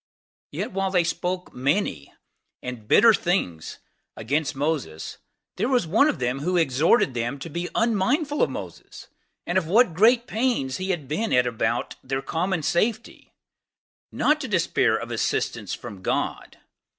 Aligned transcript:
Yet 0.49 0.71
while 0.71 0.89
they 0.89 1.03
spake 1.03 1.53
many 1.53 2.11
and 2.63 2.91
sore 2.91 3.13
things 3.13 3.77
against 4.17 4.55
the 4.55 5.15
there 5.57 5.69
was 5.69 5.85
one 5.85 6.07
of 6.09 6.17
them 6.17 6.39
who 6.39 6.57
exhorted 6.57 7.13
them 7.13 7.37
to 7.37 7.51
be 7.51 7.69
unmindful 7.75 8.41
of 8.41 8.49
Moses, 8.49 9.09
and 9.45 9.59
of 9.59 9.67
what 9.67 9.93
great 9.93 10.25
pains 10.25 10.77
he 10.77 10.89
had 10.89 11.07
been 11.07 11.31
at 11.31 11.45
about 11.45 11.97
their 12.03 12.23
common 12.23 12.63
safety; 12.63 13.31
not 14.11 14.41
to 14.41 14.47
despair 14.47 14.97
of 14.97 15.11
assistance 15.11 15.75
from 15.75 16.01
God. 16.01 16.57